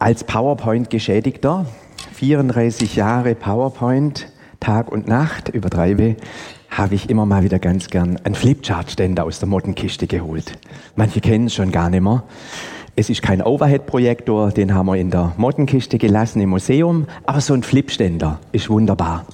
[0.00, 1.66] als PowerPoint-Geschädigter,
[2.14, 6.16] 34 Jahre PowerPoint, Tag und Nacht, übertreibe,
[6.70, 10.58] habe ich immer mal wieder ganz gern einen Flipchart-Ständer aus der Mottenkiste geholt.
[10.96, 12.22] Manche kennen es schon gar nicht mehr.
[12.96, 17.52] Es ist kein Overhead-Projektor, den haben wir in der Mottenkiste gelassen im Museum, aber so
[17.52, 19.26] ein Flipständer ist wunderbar.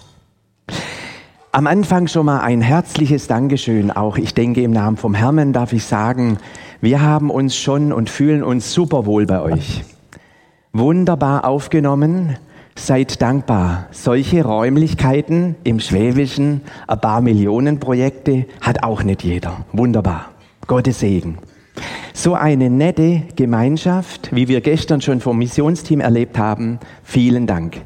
[1.53, 3.93] Am Anfang schon mal ein herzliches Dankeschön.
[3.93, 6.39] Auch ich denke, im Namen vom Herrn darf ich sagen,
[6.81, 9.85] wir haben uns schon und fühlen uns super wohl bei euch.
[10.79, 12.37] Wunderbar aufgenommen.
[12.75, 13.87] Seid dankbar.
[13.93, 19.65] Solche Räumlichkeiten im Schwäbischen, ein paar Millionen Projekte hat auch nicht jeder.
[19.73, 20.33] Wunderbar.
[20.67, 21.39] Gottes Segen.
[22.13, 26.79] So eine nette Gemeinschaft, wie wir gestern schon vom Missionsteam erlebt haben.
[27.03, 27.81] Vielen Dank.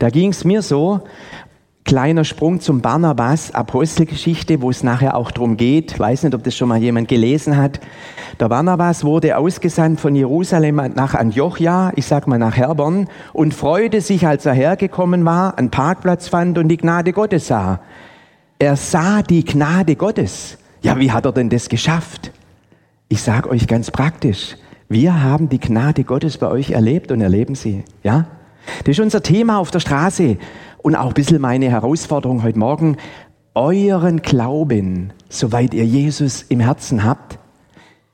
[0.00, 1.02] Da ging es mir so,
[1.84, 5.92] Kleiner Sprung zum Barnabas, Apostelgeschichte, wo es nachher auch darum geht.
[5.92, 7.80] Ich weiß nicht, ob das schon mal jemand gelesen hat.
[8.38, 14.00] Der Barnabas wurde ausgesandt von Jerusalem nach Antiochia, ich sag mal nach Herborn, und freute
[14.00, 17.80] sich, als er hergekommen war, einen Parkplatz fand und die Gnade Gottes sah.
[18.60, 20.58] Er sah die Gnade Gottes.
[20.82, 22.30] Ja, wie hat er denn das geschafft?
[23.08, 24.56] Ich sag euch ganz praktisch.
[24.88, 27.82] Wir haben die Gnade Gottes bei euch erlebt und erleben sie.
[28.04, 28.26] Ja?
[28.84, 30.38] Das ist unser Thema auf der Straße
[30.82, 32.96] und auch ein bisschen meine Herausforderung heute Morgen,
[33.54, 37.38] euren Glauben, soweit ihr Jesus im Herzen habt,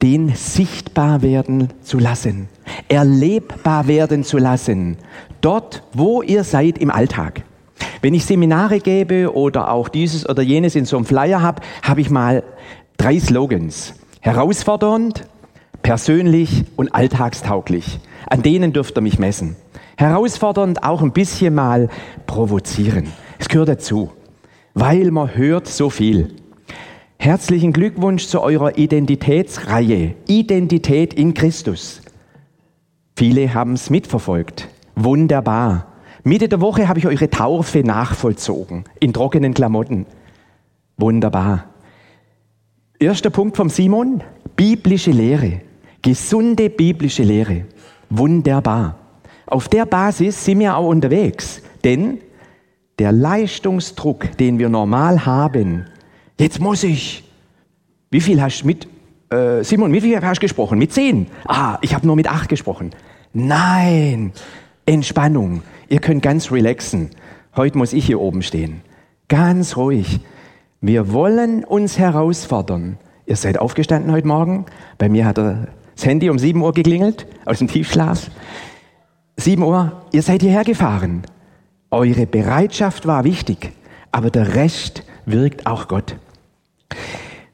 [0.02, 2.48] den sichtbar werden zu lassen,
[2.88, 4.96] erlebbar werden zu lassen,
[5.40, 7.42] dort, wo ihr seid im Alltag.
[8.00, 12.00] Wenn ich Seminare gebe oder auch dieses oder jenes in so einem Flyer habe, habe
[12.00, 12.44] ich mal
[12.96, 13.94] drei Slogans.
[14.20, 15.26] Herausfordernd,
[15.82, 17.98] persönlich und alltagstauglich.
[18.26, 19.56] An denen dürft ihr mich messen
[19.98, 21.88] herausfordernd, auch ein bisschen mal
[22.26, 23.12] provozieren.
[23.38, 24.10] Es gehört dazu,
[24.74, 26.36] weil man hört so viel.
[27.18, 30.14] Herzlichen Glückwunsch zu eurer Identitätsreihe.
[30.28, 32.00] Identität in Christus.
[33.16, 34.68] Viele haben es mitverfolgt.
[34.94, 35.88] Wunderbar.
[36.22, 38.84] Mitte der Woche habe ich eure Taufe nachvollzogen.
[39.00, 40.06] In trockenen Klamotten.
[40.96, 41.64] Wunderbar.
[43.00, 44.22] Erster Punkt vom Simon.
[44.54, 45.60] Biblische Lehre.
[46.02, 47.64] Gesunde biblische Lehre.
[48.10, 49.07] Wunderbar.
[49.50, 52.18] Auf der Basis sind wir auch unterwegs, denn
[52.98, 55.86] der Leistungsdruck, den wir normal haben,
[56.38, 57.24] jetzt muss ich.
[58.10, 58.88] Wie viel hast du mit,
[59.30, 60.78] äh, Simon, wie viel hast du gesprochen?
[60.78, 61.26] Mit zehn?
[61.46, 62.90] Ah, ich habe nur mit acht gesprochen.
[63.32, 64.32] Nein,
[64.84, 65.62] Entspannung.
[65.88, 67.10] Ihr könnt ganz relaxen.
[67.56, 68.82] Heute muss ich hier oben stehen.
[69.28, 70.20] Ganz ruhig.
[70.80, 72.98] Wir wollen uns herausfordern.
[73.26, 74.66] Ihr seid aufgestanden heute Morgen.
[74.96, 78.30] Bei mir hat das Handy um sieben Uhr geklingelt, aus dem Tiefschlaf.
[79.40, 81.22] 7 Uhr, ihr seid hierher gefahren.
[81.92, 83.70] Eure Bereitschaft war wichtig,
[84.10, 86.16] aber der Rest wirkt auch Gott.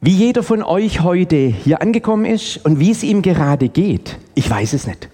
[0.01, 4.49] Wie jeder von euch heute hier angekommen ist und wie es ihm gerade geht, ich
[4.49, 5.11] weiß es nicht.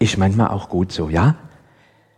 [0.00, 1.36] Ist manchmal auch gut so, ja?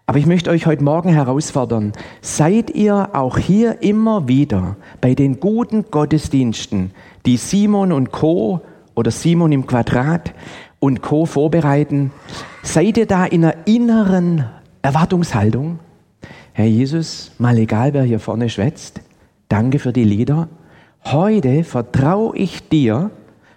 [0.06, 5.38] Aber ich möchte euch heute Morgen herausfordern, seid ihr auch hier immer wieder bei den
[5.38, 6.92] guten Gottesdiensten,
[7.26, 8.62] die Simon und Co.
[8.94, 10.32] oder Simon im Quadrat
[10.78, 11.26] und Co.
[11.26, 12.12] vorbereiten,
[12.62, 14.44] seid ihr da in einer inneren
[14.82, 15.78] Erwartungshaltung?
[16.52, 19.00] Herr Jesus, mal egal, wer hier vorne schwätzt,
[19.48, 20.48] danke für die Lieder.
[21.04, 23.10] Heute vertraue ich dir,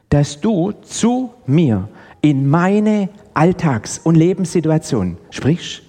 [0.09, 1.87] dass du zu mir
[2.21, 5.83] in meine Alltags- und Lebenssituation sprichst.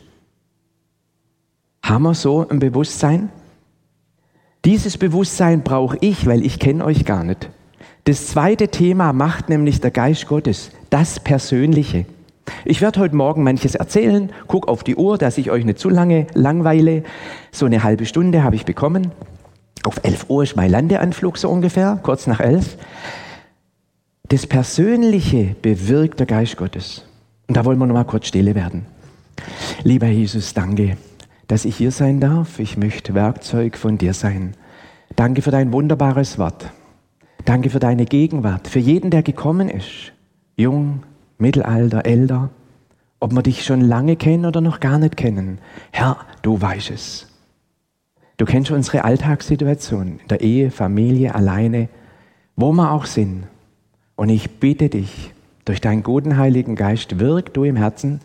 [1.83, 3.31] Haben wir so ein Bewusstsein?
[4.65, 7.51] Dieses Bewusstsein brauche ich, weil ich kenne euch gar nicht.
[8.05, 12.07] Das zweite Thema macht nämlich der Geist Gottes, das Persönliche.
[12.65, 15.89] Ich werde heute Morgen manches erzählen, guck auf die Uhr, dass ich euch nicht zu
[15.89, 17.05] lange langweile.
[17.53, 19.13] So eine halbe Stunde habe ich bekommen.
[19.85, 22.77] Auf 11 Uhr ist mein Landeanflug so ungefähr, kurz nach 11.
[24.29, 27.05] Das Persönliche bewirkt der Geist Gottes.
[27.49, 28.87] Und da wollen wir nochmal kurz stille werden.
[29.83, 30.97] Lieber Jesus, danke,
[31.49, 32.59] dass ich hier sein darf.
[32.59, 34.55] Ich möchte Werkzeug von dir sein.
[35.17, 36.71] Danke für dein wunderbares Wort.
[37.45, 40.13] Danke für deine Gegenwart, für jeden, der gekommen ist.
[40.57, 41.03] Jung,
[41.39, 42.51] Mittelalter, älter.
[43.19, 45.59] Ob wir dich schon lange kennen oder noch gar nicht kennen.
[45.91, 47.29] Herr, du weißt es.
[48.37, 51.89] Du kennst unsere Alltagssituation in der Ehe, Familie, alleine,
[52.57, 53.45] wo wir auch sind.
[54.17, 55.33] Und ich bitte dich,
[55.67, 58.21] durch deinen guten Heiligen Geist wirk du im Herzen,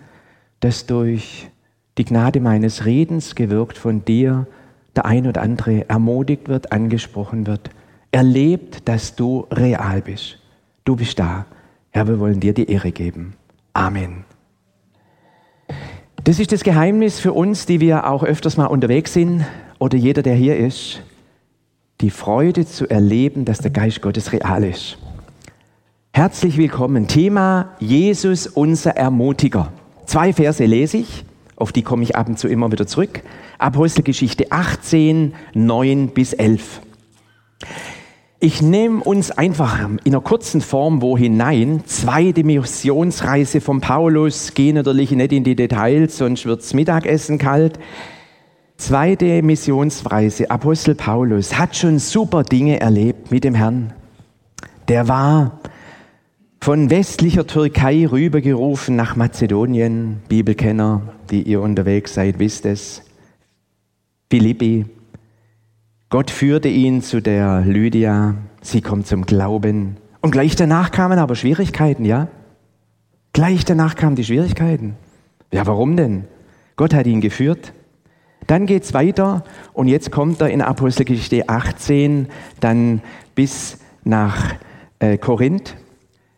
[0.62, 1.50] dass durch
[1.98, 4.48] die Gnade meines Redens gewirkt von dir
[4.96, 7.70] der ein oder andere ermutigt wird, angesprochen wird
[8.16, 10.40] erlebt, dass du real bist.
[10.86, 11.46] Du bist da.
[11.92, 13.34] Herr, wir wollen dir die Ehre geben.
[13.74, 14.24] Amen.
[16.24, 19.44] Das ist das Geheimnis für uns, die wir auch öfters mal unterwegs sind
[19.80, 21.02] oder jeder, der hier ist,
[22.00, 24.98] die Freude zu erleben, dass der Geist Gottes real ist.
[26.14, 27.10] Herzlich willkommen.
[27.10, 29.74] Thema Jesus, unser Ermutiger.
[30.06, 31.26] zwei Verse lese ich,
[31.58, 33.24] auf die komme ich ab und zu immer wieder zurück.
[33.58, 36.82] Apostelgeschichte 18, 9 bis 11.
[38.40, 41.84] Ich nehme uns einfach in einer kurzen Form wo hinein.
[41.86, 44.54] Zweite Missionsreise von Paulus.
[44.54, 47.80] Gehe natürlich nicht in die Details, sonst wird's Mittagessen kalt.
[48.76, 50.52] Zweite Missionsreise.
[50.52, 53.94] Apostel Paulus hat schon super Dinge erlebt mit dem Herrn.
[54.90, 55.62] Der war
[56.60, 60.18] von westlicher Türkei rübergerufen nach Mazedonien.
[60.28, 63.02] Bibelkenner, die ihr unterwegs seid, wisst es.
[64.30, 64.86] Philippi,
[66.16, 69.98] Gott führte ihn zu der Lydia, sie kommt zum Glauben.
[70.22, 72.30] Und gleich danach kamen aber Schwierigkeiten, ja?
[73.34, 74.96] Gleich danach kamen die Schwierigkeiten.
[75.52, 76.24] Ja, warum denn?
[76.78, 77.74] Gott hat ihn geführt.
[78.48, 82.30] Dann geht's weiter und jetzt kommt er in Apostelgeschichte 18
[82.62, 83.02] dann
[83.36, 84.56] bis nach
[85.00, 85.76] äh, Korinth,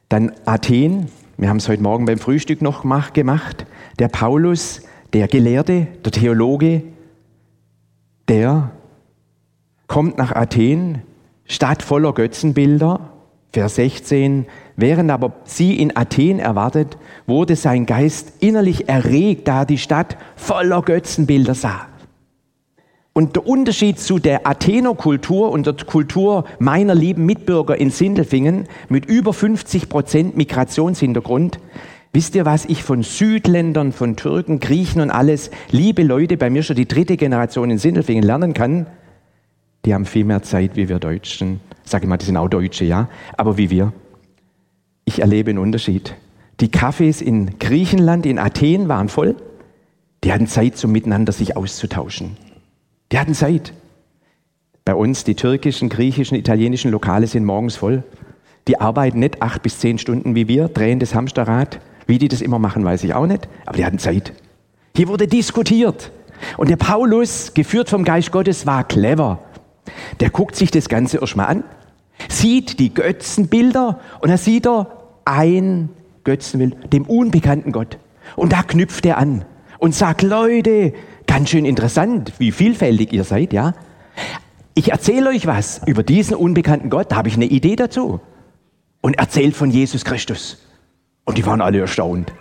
[0.10, 1.06] dann Athen.
[1.38, 2.82] Wir haben es heute Morgen beim Frühstück noch
[3.14, 3.68] gemacht.
[4.00, 4.82] Der Paulus,
[5.14, 6.82] der Gelehrte, der Theologe,
[8.28, 8.72] der
[9.88, 11.02] kommt nach Athen,
[11.46, 13.12] Stadt voller Götzenbilder,
[13.52, 14.46] Vers 16,
[14.76, 20.82] während aber sie in Athen erwartet, wurde sein Geist innerlich erregt, da die Stadt voller
[20.82, 21.88] Götzenbilder sah.
[23.14, 28.68] Und der Unterschied zu der Athener Kultur und der Kultur meiner lieben Mitbürger in Sindelfingen
[28.90, 31.60] mit über 50 Prozent Migrationshintergrund,
[32.14, 36.62] wisst ihr, was ich von Südländern, von Türken, Griechen und alles, liebe Leute, bei mir
[36.62, 38.86] schon die dritte Generation in Sindelfingen lernen kann?
[39.86, 41.60] Die haben viel mehr Zeit wie wir Deutschen.
[41.84, 43.94] Sag ich mal, die sind auch Deutsche, ja, aber wie wir.
[45.06, 46.16] Ich erlebe einen Unterschied.
[46.60, 49.36] Die Cafés in Griechenland, in Athen waren voll.
[50.24, 52.36] Die hatten Zeit, zum Miteinander sich auszutauschen.
[53.12, 53.74] Die hatten Zeit.
[54.84, 58.04] Bei uns, die türkischen, griechischen, italienischen Lokale sind morgens voll.
[58.68, 61.80] Die arbeiten nicht acht bis zehn Stunden wie wir, drehen das Hamsterrad.
[62.06, 64.34] Wie die das immer machen, weiß ich auch nicht, aber die hatten Zeit.
[64.96, 66.12] Hier wurde diskutiert.
[66.58, 69.40] Und der Paulus, geführt vom Geist Gottes, war clever.
[70.20, 71.64] Der guckt sich das Ganze erstmal an,
[72.30, 74.88] sieht die Götzenbilder und dann sieht er
[75.26, 75.90] ein
[76.24, 77.98] Götzenbild, dem unbekannten Gott.
[78.36, 79.46] Und da knüpft er an
[79.80, 80.94] und sagt, Leute,
[81.26, 83.74] ganz schön interessant, wie vielfältig ihr seid, ja?
[84.74, 88.20] Ich erzähle euch was über diesen unbekannten Gott, da habe ich eine Idee dazu.
[89.02, 90.58] Und erzählt von Jesus Christus.
[91.26, 92.32] Und die waren alle erstaunt.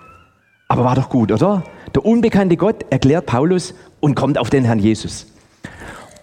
[0.69, 1.65] Aber war doch gut, oder?
[1.95, 5.27] Der unbekannte Gott erklärt Paulus und kommt auf den Herrn Jesus.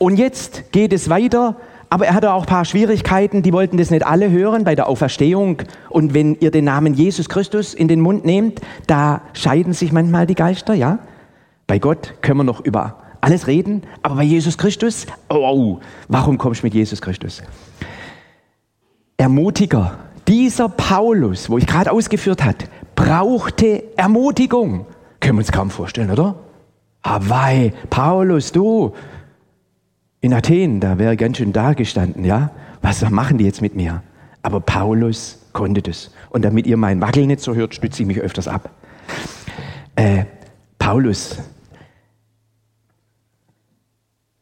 [0.04, 1.56] Und jetzt geht es weiter,
[1.90, 4.90] aber er hatte auch ein paar Schwierigkeiten, die wollten das nicht alle hören bei der
[4.90, 5.62] Auferstehung.
[5.90, 10.28] Und wenn ihr den Namen Jesus Christus in den Mund nehmt, da scheiden sich manchmal
[10.28, 11.00] die Geister, ja?
[11.68, 15.80] Bei Gott können wir noch über alles reden, aber bei Jesus Christus, oh,
[16.10, 17.42] warum kommst du mit Jesus Christus?
[19.16, 24.86] Ermutiger, dieser Paulus, wo ich gerade ausgeführt hat, brauchte Ermutigung.
[25.22, 26.36] Können wir uns kaum vorstellen, oder?
[27.06, 28.94] Hawaii, Paulus, du,
[30.24, 32.52] in Athen, da wäre ganz schön da gestanden, ja.
[32.81, 34.02] Was machen die jetzt mit mir?
[34.42, 36.12] Aber Paulus konnte das.
[36.30, 38.70] Und damit ihr mein Wackel nicht so hört, stütze ich mich öfters ab.
[39.98, 40.24] Äh,
[40.80, 41.40] Paulus,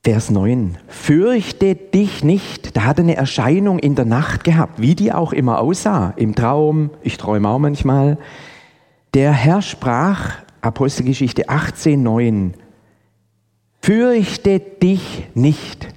[0.04, 0.78] Vers 9.
[0.88, 2.78] Fürchte dich nicht.
[2.78, 6.13] Da hat er eine Erscheinung in der Nacht gehabt, wie die auch immer aussah.
[6.16, 8.19] Im Traum, ich träume auch manchmal.
[9.16, 12.54] Der Herr sprach, Apostelgeschichte 18, 9,
[13.81, 15.88] Fürchte dich nicht.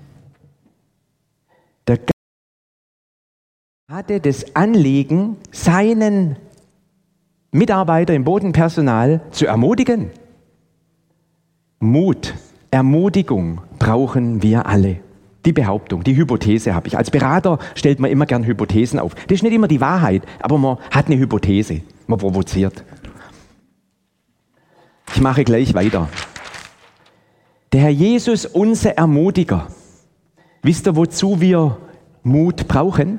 [1.86, 2.12] Der Geist
[3.90, 6.36] hatte das Anliegen, seinen
[7.52, 10.10] Mitarbeiter im Bodenpersonal zu ermutigen.
[11.78, 12.34] Mut,
[12.70, 15.00] Ermutigung brauchen wir alle.
[15.44, 16.96] Die Behauptung, die Hypothese habe ich.
[16.96, 19.14] Als Berater stellt man immer gern Hypothesen auf.
[19.14, 21.82] Das ist nicht immer die Wahrheit, aber man hat eine Hypothese.
[22.06, 22.82] Man provoziert.
[25.14, 26.08] Ich mache gleich weiter.
[27.74, 29.66] Der Herr Jesus, unser Ermutiger.
[30.62, 31.76] Wisst ihr, wozu wir
[32.22, 33.18] Mut brauchen?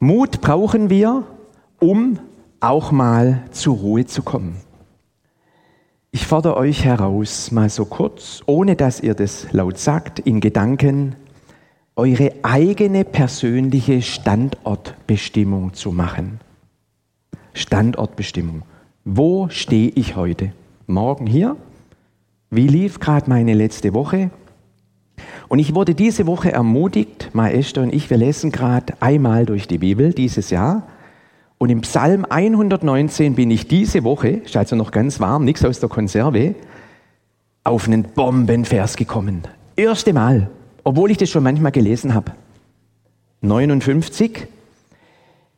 [0.00, 1.22] Mut brauchen wir,
[1.78, 2.18] um
[2.58, 4.56] auch mal zur Ruhe zu kommen.
[6.10, 11.14] Ich fordere euch heraus, mal so kurz, ohne dass ihr das laut sagt, in Gedanken,
[11.94, 16.40] eure eigene persönliche Standortbestimmung zu machen.
[17.54, 18.62] Standortbestimmung.
[19.04, 20.52] Wo stehe ich heute?
[20.88, 21.56] Morgen hier?
[22.54, 24.30] Wie lief gerade meine letzte Woche?
[25.48, 29.78] Und ich wurde diese Woche ermutigt, Maester und ich, wir lesen gerade einmal durch die
[29.78, 30.86] Bibel dieses Jahr.
[31.56, 35.80] Und im Psalm 119 bin ich diese Woche, ist also noch ganz warm, nichts aus
[35.80, 36.54] der Konserve,
[37.64, 39.44] auf einen Bombenvers gekommen.
[39.74, 40.50] Erste Mal,
[40.84, 42.32] obwohl ich das schon manchmal gelesen habe.
[43.40, 44.46] 59.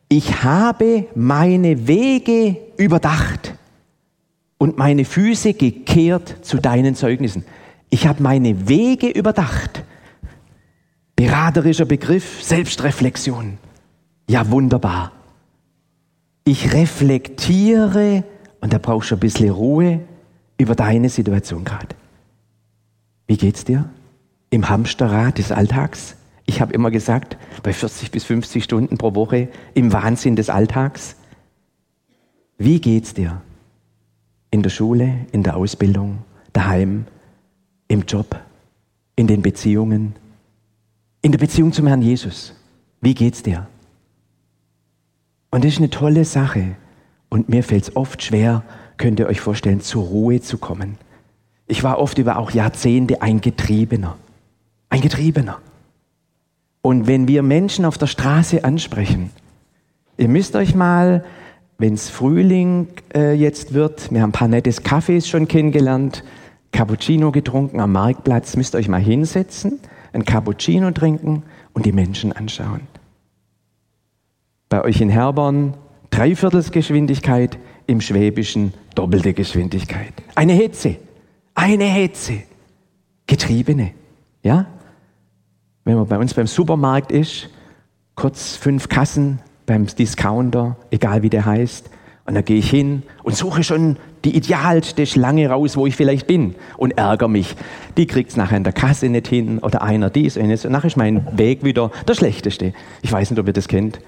[0.09, 3.54] Ich habe meine Wege überdacht
[4.65, 7.45] und meine Füße gekehrt zu deinen Zeugnissen.
[7.91, 9.85] Ich habe meine Wege überdacht.
[11.17, 13.59] Beraterischer Begriff, Selbstreflexion.
[14.27, 15.13] Ja, wunderbar.
[16.45, 18.25] Ich reflektiere,
[18.63, 20.01] und da brauchst du ein bisschen Ruhe,
[20.57, 21.95] über deine Situation gerade.
[23.27, 23.91] Wie geht's dir?
[24.49, 26.17] Im Hamsterrad des Alltags?
[26.47, 31.17] Ich habe immer gesagt, bei 40 bis 50 Stunden pro Woche im Wahnsinn des Alltags.
[32.57, 33.43] Wie geht's dir?
[34.55, 36.19] In der Schule, in der Ausbildung,
[36.53, 37.07] daheim,
[37.89, 38.41] im Job,
[39.17, 40.15] in den Beziehungen,
[41.23, 42.55] in der Beziehung zum Herrn Jesus.
[43.01, 43.67] Wie geht's dir?
[45.51, 46.77] Und das ist eine tolle Sache.
[47.31, 48.63] Und mir fällt es oft schwer,
[48.97, 50.99] könnt ihr euch vorstellen, zur Ruhe zu kommen.
[51.67, 54.17] Ich war oft über auch Jahrzehnte ein Getriebener.
[54.89, 55.59] Ein Getriebener.
[56.81, 59.31] Und wenn wir Menschen auf der Straße ansprechen,
[60.17, 61.25] ihr müsst euch mal,
[61.79, 66.25] wenn es Frühling äh, jetzt wird, wir haben ein paar nettes Kaffees schon kennengelernt,
[66.73, 69.81] Cappuccino getrunken am Marktplatz, müsst ihr euch mal hinsetzen,
[70.13, 72.83] ein Cappuccino trinken und die Menschen anschauen.
[74.69, 75.75] Bei euch in Herborn
[76.11, 80.13] Dreiviertelsgeschwindigkeit, im Schwäbischen doppelte Geschwindigkeit.
[80.37, 80.97] Eine Hetze,
[81.55, 82.43] eine Hetze,
[83.27, 83.91] Getriebene,
[84.43, 84.67] ja?
[85.85, 87.51] Wenn man bei uns beim Supermarkt ist,
[88.15, 91.91] kurz fünf Kassen beim Discounter, egal wie der heißt,
[92.27, 96.27] und da gehe ich hin und suche schon die idealste Schlange raus, wo ich vielleicht
[96.27, 97.55] bin und ärgere mich.
[97.99, 100.65] Die kriegt es nachher in der Kasse nicht hin oder einer dies jenes.
[100.65, 102.73] Und nachher ist mein Weg wieder der schlechteste.
[103.03, 104.01] Ich weiß nicht, ob ihr das kennt.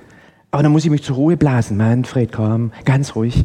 [0.51, 1.77] Aber dann muss ich mich zur Ruhe blasen.
[1.77, 3.45] Manfred, komm, ganz ruhig.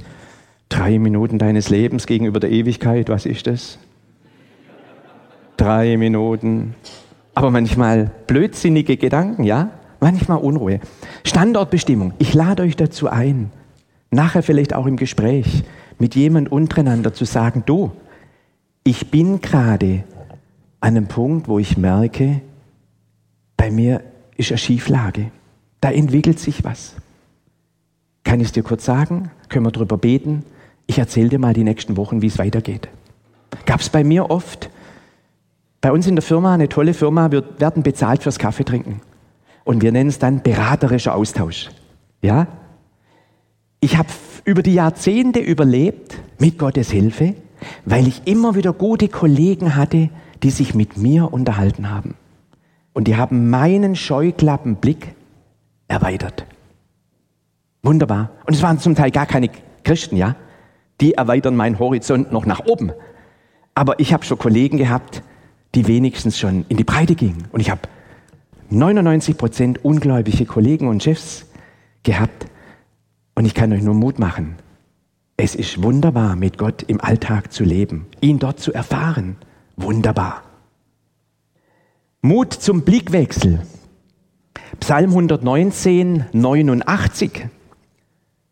[0.70, 3.78] Drei Minuten deines Lebens gegenüber der Ewigkeit, was ist das?
[5.58, 6.76] Drei Minuten
[7.34, 9.70] aber manchmal blödsinnige Gedanken, ja?
[10.02, 10.80] Manchmal Unruhe.
[11.24, 12.14] Standortbestimmung.
[12.18, 13.52] Ich lade euch dazu ein,
[14.10, 15.64] nachher vielleicht auch im Gespräch
[16.00, 17.92] mit jemand untereinander zu sagen, du,
[18.84, 20.04] ich bin gerade
[20.80, 22.42] an einem Punkt, wo ich merke,
[23.56, 24.02] bei mir
[24.38, 25.30] ist eine Schieflage.
[25.82, 26.96] Da entwickelt sich was.
[28.24, 29.30] Kann ich es dir kurz sagen?
[29.50, 30.44] Können wir darüber beten?
[30.88, 32.90] Ich erzähle dir mal die nächsten Wochen, wie es weitergeht.
[33.68, 34.72] Gab es bei mir oft,
[35.80, 39.02] bei uns in der Firma, eine tolle Firma, wir werden bezahlt fürs Kaffee trinken.
[39.64, 41.70] Und wir nennen es dann beraterischer Austausch.
[42.22, 42.48] Ja?
[43.80, 44.10] Ich habe
[44.44, 47.36] über die Jahrzehnte überlebt, mit Gottes Hilfe,
[47.86, 50.10] weil ich immer wieder gute Kollegen hatte,
[50.44, 52.16] die sich mit mir unterhalten haben.
[52.94, 55.16] Und die haben meinen Scheuklappenblick
[55.88, 56.46] erweitert.
[57.84, 58.32] Wunderbar.
[58.46, 59.50] Und es waren zum Teil gar keine
[59.84, 60.36] Christen, ja?
[61.00, 62.92] Die erweitern meinen Horizont noch nach oben.
[63.74, 65.24] Aber ich habe schon Kollegen gehabt,
[65.74, 67.48] die wenigstens schon in die Breite gingen.
[67.52, 67.82] Und ich habe
[68.72, 71.46] 99 Prozent ungläubige Kollegen und Chefs
[72.04, 72.46] gehabt.
[73.36, 74.56] Und ich kann euch nur Mut machen.
[75.36, 79.36] Es ist wunderbar, mit Gott im Alltag zu leben, ihn dort zu erfahren.
[79.76, 80.44] Wunderbar.
[82.22, 83.62] Mut zum Blickwechsel.
[84.80, 87.48] Psalm 119, 89.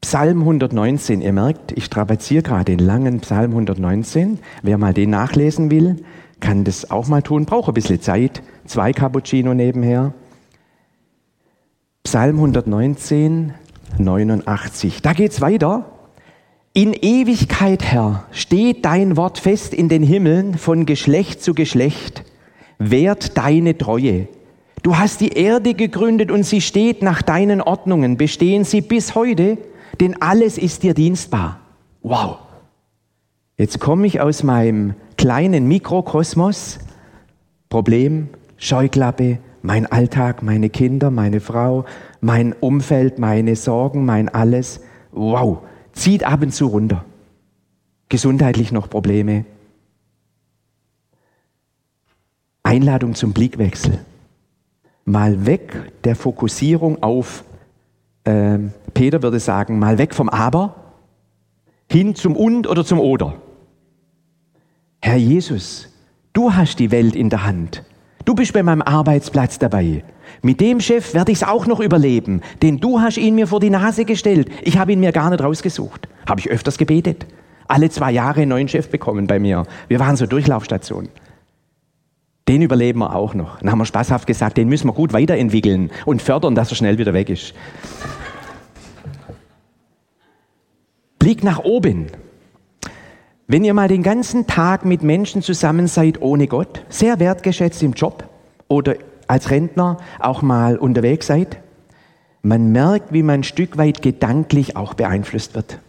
[0.01, 4.39] Psalm 119, ihr merkt, ich strapaziere gerade den langen Psalm 119.
[4.63, 6.03] Wer mal den nachlesen will,
[6.39, 8.41] kann das auch mal tun, braucht ein bisschen Zeit.
[8.69, 10.13] Zwei Cappuccino nebenher.
[12.03, 13.55] Psalm 119,
[13.97, 15.01] 89.
[15.01, 15.85] Da geht's weiter.
[16.73, 22.23] In Ewigkeit, Herr, steht dein Wort fest in den Himmeln von Geschlecht zu Geschlecht.
[22.77, 24.27] Wert deine Treue.
[24.83, 28.17] Du hast die Erde gegründet und sie steht nach deinen Ordnungen.
[28.17, 29.57] Bestehen sie bis heute,
[29.99, 31.59] denn alles ist dir dienstbar.
[32.03, 32.37] Wow.
[33.57, 36.77] Jetzt komme ich aus meinem kleinen Mikrokosmos,
[37.69, 41.85] Problem, Scheuklappe, mein Alltag, meine Kinder, meine Frau,
[42.21, 44.81] mein Umfeld, meine Sorgen, mein alles.
[45.11, 45.59] Wow,
[45.93, 47.05] zieht ab und zu runter.
[48.09, 49.45] Gesundheitlich noch Probleme.
[52.63, 53.99] Einladung zum Blickwechsel.
[55.05, 57.43] Mal weg der Fokussierung auf,
[58.25, 58.59] äh,
[58.93, 60.75] Peter würde sagen, mal weg vom Aber,
[61.89, 63.41] hin zum Und oder zum Oder.
[65.01, 65.87] Herr Jesus,
[66.33, 67.83] du hast die Welt in der Hand.
[68.29, 70.03] Du bist bei meinem Arbeitsplatz dabei.
[70.43, 73.59] Mit dem Chef werde ich es auch noch überleben, denn du hast ihn mir vor
[73.59, 74.51] die Nase gestellt.
[74.61, 76.07] Ich habe ihn mir gar nicht rausgesucht.
[76.27, 77.25] Habe ich öfters gebetet.
[77.67, 79.63] Alle zwei Jahre einen neuen Chef bekommen bei mir.
[79.87, 81.09] Wir waren so Durchlaufstation.
[82.47, 83.57] Den überleben wir auch noch.
[83.61, 86.99] Dann haben wir spaßhaft gesagt, den müssen wir gut weiterentwickeln und fördern, dass er schnell
[86.99, 87.55] wieder weg ist.
[91.17, 92.11] Blick nach oben.
[93.51, 97.93] Wenn ihr mal den ganzen Tag mit Menschen zusammen seid ohne Gott, sehr wertgeschätzt im
[97.93, 98.23] Job
[98.67, 98.93] oder
[99.25, 101.57] als Rentner auch mal unterwegs seid,
[102.43, 105.79] man merkt, wie man ein Stück weit gedanklich auch beeinflusst wird.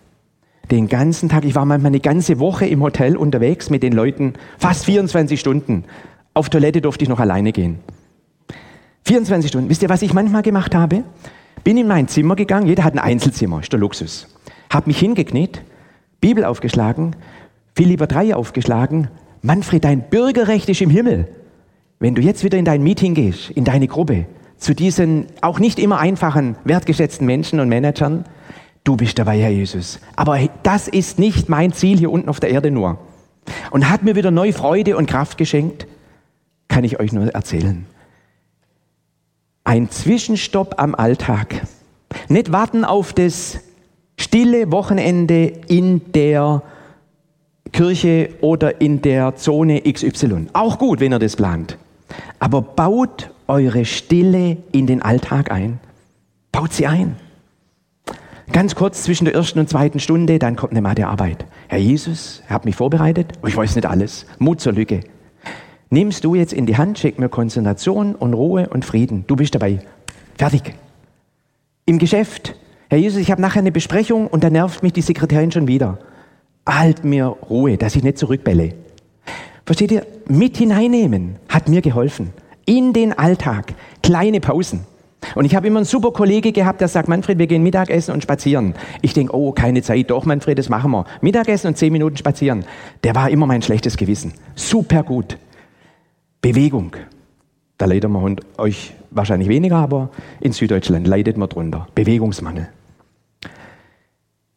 [0.70, 1.44] Den ganzen Tag.
[1.44, 5.84] Ich war manchmal eine ganze Woche im Hotel unterwegs mit den Leuten, fast 24 Stunden.
[6.32, 7.80] Auf Toilette durfte ich noch alleine gehen.
[9.04, 9.68] 24 Stunden.
[9.68, 11.04] Wisst ihr, was ich manchmal gemacht habe?
[11.62, 14.34] Bin in mein Zimmer gegangen, jeder hat ein Einzelzimmer, ist der Luxus.
[14.70, 15.60] Hab mich hingekniet,
[16.22, 17.16] Bibel aufgeschlagen,
[17.80, 19.08] Philipper 3 aufgeschlagen.
[19.40, 21.28] Manfred, dein Bürgerrecht ist im Himmel.
[21.99, 24.26] Wenn du jetzt wieder in dein Meeting gehst, in deine Gruppe,
[24.58, 28.26] zu diesen auch nicht immer einfachen, wertgeschätzten Menschen und Managern,
[28.84, 29.99] du bist dabei, Herr Jesus.
[30.14, 32.99] Aber das ist nicht mein Ziel hier unten auf der Erde nur.
[33.70, 35.87] Und hat mir wieder neue Freude und Kraft geschenkt,
[36.68, 37.87] kann ich euch nur erzählen.
[39.64, 41.62] Ein Zwischenstopp am Alltag.
[42.28, 43.58] Nicht warten auf das
[44.18, 46.62] stille Wochenende in der
[47.72, 50.48] Kirche oder in der Zone XY.
[50.52, 51.78] Auch gut, wenn ihr das plant.
[52.38, 55.78] Aber baut eure Stille in den Alltag ein.
[56.52, 57.16] Baut sie ein.
[58.52, 61.44] Ganz kurz zwischen der ersten und zweiten Stunde, dann kommt eine Mathearbeit.
[61.68, 64.26] Herr Jesus, er hat mich vorbereitet, aber ich weiß nicht alles.
[64.38, 65.00] Mut zur Lücke.
[65.88, 69.24] Nimmst du jetzt in die Hand, schick mir Konzentration und Ruhe und Frieden.
[69.28, 69.80] Du bist dabei.
[70.36, 70.74] Fertig.
[71.86, 72.56] Im Geschäft.
[72.88, 75.98] Herr Jesus, ich habe nachher eine Besprechung und da nervt mich die Sekretärin schon wieder.
[76.66, 78.74] Halt mir Ruhe, dass ich nicht zurückbelle.
[79.64, 80.06] Versteht ihr?
[80.26, 82.32] Mit hineinnehmen hat mir geholfen.
[82.66, 83.74] In den Alltag.
[84.02, 84.80] Kleine Pausen.
[85.34, 88.22] Und ich habe immer einen super Kollege gehabt, der sagt, Manfred, wir gehen Mittagessen und
[88.22, 88.74] spazieren.
[89.02, 90.10] Ich denke, oh, keine Zeit.
[90.10, 91.04] Doch, Manfred, das machen wir.
[91.20, 92.64] Mittagessen und zehn Minuten spazieren.
[93.04, 94.32] Der war immer mein schlechtes Gewissen.
[94.54, 95.36] Super gut.
[96.40, 96.96] Bewegung.
[97.76, 101.86] Da leidet man euch wahrscheinlich weniger, aber in Süddeutschland leidet man drunter.
[101.94, 102.68] Bewegungsmangel.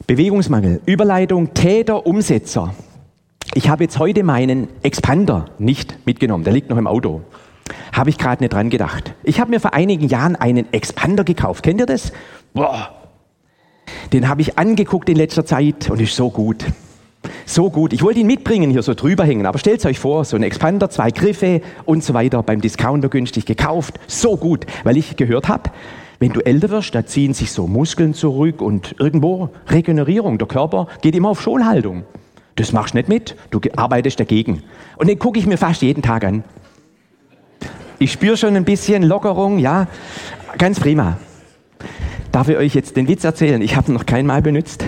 [0.07, 0.81] Bewegungsmangel.
[0.85, 2.73] Überleitung Täter, Umsetzer.
[3.53, 6.43] Ich habe jetzt heute meinen Expander nicht mitgenommen.
[6.43, 7.21] Der liegt noch im Auto.
[7.93, 9.13] Habe ich gerade nicht dran gedacht.
[9.23, 11.63] Ich habe mir vor einigen Jahren einen Expander gekauft.
[11.63, 12.11] Kennt ihr das?
[12.53, 12.89] Boah.
[14.11, 16.65] Den habe ich angeguckt in letzter Zeit und ist so gut.
[17.45, 17.93] So gut.
[17.93, 19.45] Ich wollte ihn mitbringen, hier so drüber hängen.
[19.45, 23.45] Aber stellt euch vor, so ein Expander, zwei Griffe und so weiter, beim Discounter günstig
[23.45, 23.99] gekauft.
[24.07, 25.71] So gut, weil ich gehört habe,
[26.23, 30.37] wenn du älter wirst, da ziehen sich so Muskeln zurück und irgendwo Regenerierung.
[30.37, 32.05] Der Körper geht immer auf Schonhaltung.
[32.55, 34.63] Das machst du nicht mit, du arbeitest dagegen.
[34.95, 36.45] Und den gucke ich mir fast jeden Tag an.
[37.99, 39.87] Ich spüre schon ein bisschen Lockerung, ja,
[40.57, 41.17] ganz prima.
[42.31, 43.61] Darf ich euch jetzt den Witz erzählen?
[43.61, 44.85] Ich habe ihn noch kein Mal benutzt.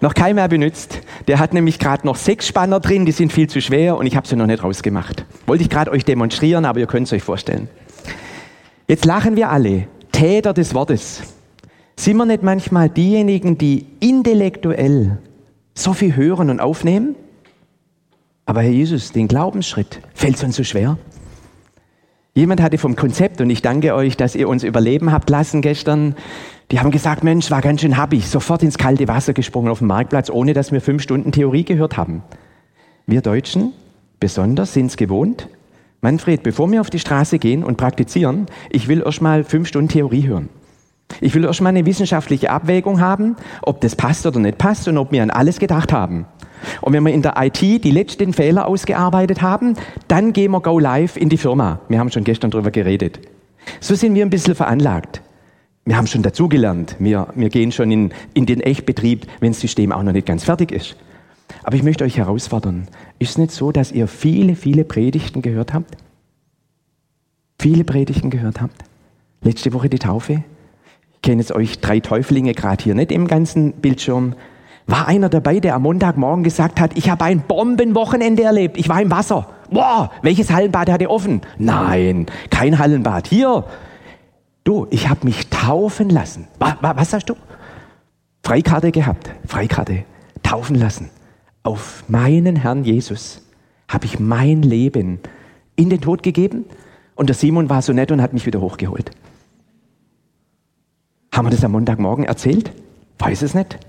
[0.00, 1.00] Noch kein Mal benutzt.
[1.26, 4.14] Der hat nämlich gerade noch sechs Spanner drin, die sind viel zu schwer und ich
[4.14, 5.24] habe sie noch nicht rausgemacht.
[5.48, 7.68] Wollte ich gerade euch demonstrieren, aber ihr könnt es euch vorstellen.
[8.86, 9.88] Jetzt lachen wir alle.
[10.16, 11.34] Täter des Wortes.
[11.94, 15.18] Sind wir nicht manchmal diejenigen, die intellektuell
[15.74, 17.16] so viel hören und aufnehmen.
[18.46, 20.96] Aber Herr Jesus, den Glaubensschritt fällt uns so schwer.
[22.32, 26.14] Jemand hatte vom Konzept, und ich danke euch, dass ihr uns überleben habt lassen gestern,
[26.70, 29.88] die haben gesagt, Mensch, war ganz schön happig, sofort ins kalte Wasser gesprungen auf dem
[29.88, 32.22] Marktplatz, ohne dass wir fünf Stunden Theorie gehört haben.
[33.06, 33.74] Wir Deutschen
[34.18, 35.46] besonders sind es gewohnt,
[36.00, 39.88] Manfred, bevor wir auf die Straße gehen und praktizieren, ich will erst mal fünf Stunden
[39.88, 40.48] Theorie hören.
[41.20, 45.12] Ich will erstmal eine wissenschaftliche Abwägung haben, ob das passt oder nicht passt und ob
[45.12, 46.26] wir an alles gedacht haben.
[46.80, 49.74] Und wenn wir in der IT die letzten Fehler ausgearbeitet haben,
[50.08, 51.80] dann gehen wir go live in die Firma.
[51.88, 53.20] Wir haben schon gestern darüber geredet.
[53.80, 55.22] So sind wir ein bisschen veranlagt.
[55.84, 56.96] Wir haben schon dazugelernt.
[56.98, 60.44] Wir, wir gehen schon in, in den Echtbetrieb, wenn das System auch noch nicht ganz
[60.44, 60.96] fertig ist.
[61.66, 62.86] Aber ich möchte euch herausfordern.
[63.18, 65.96] Ist es nicht so, dass ihr viele, viele Predigten gehört habt?
[67.60, 68.84] Viele Predigten gehört habt?
[69.42, 70.44] Letzte Woche die Taufe?
[71.22, 74.36] kenne jetzt euch drei Täuflinge gerade hier nicht im ganzen Bildschirm.
[74.86, 79.02] War einer dabei, der am Montagmorgen gesagt hat, ich habe ein Bombenwochenende erlebt, ich war
[79.02, 79.48] im Wasser.
[79.68, 81.40] Boah, welches Hallenbad hatte offen?
[81.58, 83.26] Nein, kein Hallenbad.
[83.26, 83.64] Hier,
[84.62, 86.46] du, ich habe mich taufen lassen.
[86.60, 87.34] Was, was hast du?
[88.44, 90.04] Freikarte gehabt, Freikarte,
[90.44, 91.10] taufen lassen.
[91.66, 93.42] Auf meinen Herrn Jesus
[93.88, 95.18] habe ich mein Leben
[95.74, 96.64] in den Tod gegeben
[97.16, 99.10] und der Simon war so nett und hat mich wieder hochgeholt.
[101.32, 102.70] Haben wir das am Montagmorgen erzählt?
[103.18, 103.80] Weiß es nicht.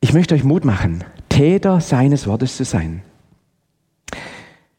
[0.00, 3.02] Ich möchte euch Mut machen, Täter seines Wortes zu sein.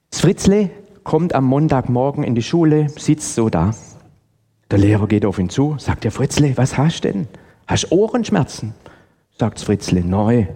[0.09, 0.71] Das Fritzle
[1.03, 3.75] kommt am Montagmorgen in die Schule, sitzt so da.
[4.71, 7.27] Der Lehrer geht auf ihn zu, sagt der Fritzle, was hast du denn?
[7.67, 8.73] Hast Ohrenschmerzen?
[9.37, 10.47] Sagt Fritzle, neu.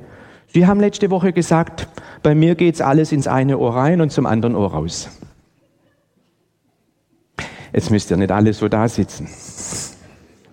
[0.51, 1.88] Sie haben letzte Woche gesagt,
[2.23, 5.09] bei mir geht's alles ins eine Ohr rein und zum anderen Ohr raus.
[7.71, 9.27] Jetzt müsst ihr nicht alle so da sitzen.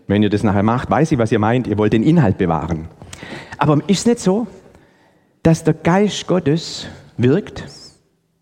[0.06, 1.66] Wenn ihr das nachher macht, weiß ich, was ihr meint.
[1.66, 2.88] Ihr wollt den Inhalt bewahren.
[3.58, 4.46] Aber ist es nicht so,
[5.42, 7.64] dass der Geist Gottes wirkt,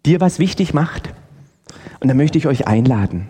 [0.05, 1.15] dir was wichtig macht?
[2.01, 3.29] Und da möchte ich euch einladen.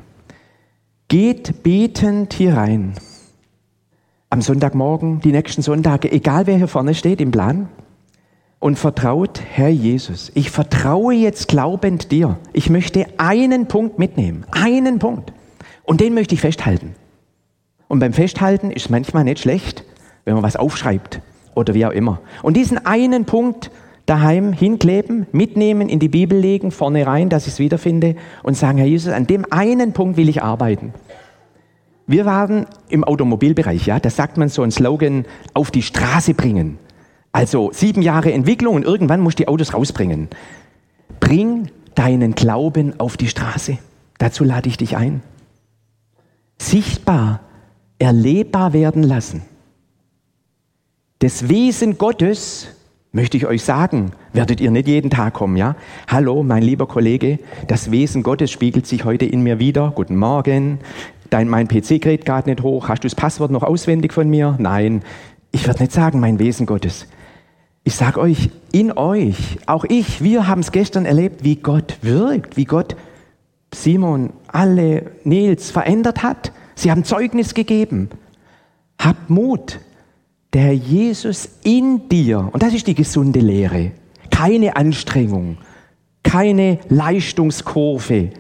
[1.09, 2.95] Geht betend hier rein.
[4.31, 7.69] am Sonntagmorgen, die nächsten Sonntage, egal wer hier vorne steht im Plan,
[8.65, 12.39] und vertraut, Herr Jesus, ich vertraue jetzt glaubend dir.
[12.55, 15.35] Ich möchte einen Punkt mitnehmen, einen Punkt.
[15.83, 16.95] Und den möchte ich festhalten.
[17.89, 19.85] Und beim Festhalten ist es manchmal nicht schlecht,
[20.25, 21.21] wenn man was aufschreibt
[21.55, 22.23] oder wie auch immer.
[22.43, 23.71] Und diesen einen Punkt
[24.07, 28.79] daheim hinkleben, mitnehmen, in die Bibel legen, vorne rein, dass ich es wiederfinde und sagen,
[28.79, 30.95] Herr Jesus, an dem einen Punkt will ich arbeiten.
[32.07, 36.79] Wir waren im Automobilbereich, ja, da sagt man so ein Slogan, auf die Straße bringen.
[37.35, 40.29] Also sieben Jahre Entwicklung und irgendwann musst du die Autos rausbringen.
[41.19, 41.67] Bring
[41.97, 43.79] deinen Glauben auf die Straße.
[44.19, 45.21] Dazu lade ich dich ein.
[46.59, 47.41] Sichtbar,
[47.99, 49.43] erlebbar werden lassen.
[51.19, 52.69] Das Wesen Gottes,
[53.11, 55.75] möchte ich euch sagen, werdet ihr nicht jeden Tag kommen, ja?
[56.07, 59.91] Hallo, mein lieber Kollege, das Wesen Gottes spiegelt sich heute in mir wieder.
[59.97, 60.79] Guten Morgen.
[61.31, 62.89] Dein, mein PC geht gerade nicht hoch.
[62.89, 64.55] Hast du das Passwort noch auswendig von mir?
[64.61, 65.03] Nein.
[65.51, 67.09] Ich werde nicht sagen, mein Wesen Gottes.
[67.87, 72.57] Ich sage euch, in euch, auch ich, wir haben es gestern erlebt, wie Gott wirkt,
[72.57, 72.97] wie Gott
[73.75, 76.53] Simon, alle, Nils verändert hat.
[76.75, 78.09] Sie haben Zeugnis gegeben.
[78.99, 79.81] Habt Mut.
[80.55, 83.91] Der Jesus in dir, und das ist die gesunde Lehre,
[84.31, 85.59] keine Anstrengung,
[86.23, 88.31] keine Leistungskurve,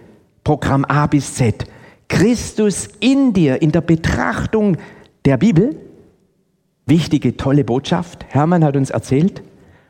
[0.44, 1.66] Programm A bis Z.
[2.08, 4.76] Christus in dir, in der Betrachtung
[5.24, 5.74] der Bibel,
[6.86, 8.24] wichtige, tolle Botschaft.
[8.28, 9.42] Hermann hat uns erzählt,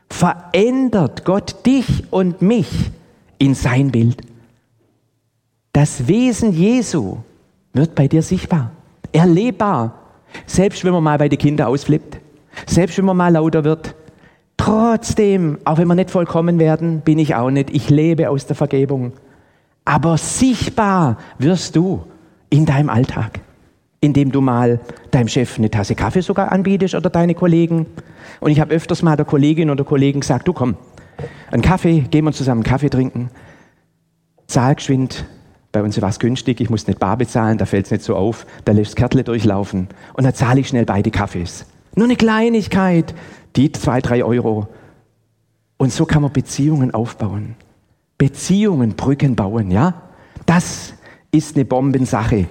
[0.09, 2.91] verändert Gott dich und mich
[3.37, 4.21] in sein Bild.
[5.73, 7.17] Das Wesen Jesu
[7.73, 8.71] wird bei dir sichtbar,
[9.11, 9.99] erlebbar.
[10.45, 12.19] Selbst wenn man mal bei den Kindern ausflippt,
[12.65, 13.95] selbst wenn man mal lauter wird.
[14.57, 17.69] Trotzdem, auch wenn wir nicht vollkommen werden, bin ich auch nicht.
[17.71, 19.13] Ich lebe aus der Vergebung.
[19.83, 22.03] Aber sichtbar wirst du
[22.49, 23.41] in deinem Alltag
[24.01, 24.79] indem du mal
[25.11, 27.85] deinem Chef eine Tasse Kaffee sogar anbietest oder deine Kollegen.
[28.39, 30.75] Und ich habe öfters mal der Kollegin oder Kollegen gesagt, du komm,
[31.51, 33.29] einen Kaffee, gehen wir zusammen einen Kaffee trinken.
[34.47, 35.25] Zahl geschwind,
[35.71, 38.15] bei uns war es günstig, ich muss nicht bar bezahlen, da fällt es nicht so
[38.15, 41.65] auf, da lässt das Kärtle durchlaufen und dann zahle ich schnell beide Kaffees.
[41.95, 43.15] Nur eine Kleinigkeit,
[43.55, 44.67] die zwei, drei Euro.
[45.77, 47.55] Und so kann man Beziehungen aufbauen.
[48.17, 50.01] Beziehungen, Brücken bauen, ja?
[50.45, 50.93] Das
[51.31, 52.47] ist eine Bombensache.